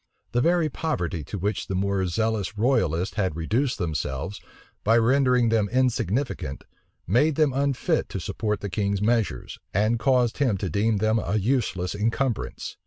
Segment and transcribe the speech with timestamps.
[0.31, 4.41] The very poverty to which the more zealous royalists had reduced themselves,
[4.83, 6.63] by rendering them insignificant,
[7.05, 11.35] made them unfit to support the king's measures, and caused him to deem them a
[11.35, 12.77] useless encumbrance.